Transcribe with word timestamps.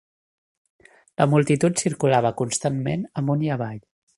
La 1.21 1.27
multitud 1.35 1.83
circulava 1.83 2.35
constantment 2.41 3.07
amunt 3.23 3.49
i 3.49 3.57
avall 3.59 3.81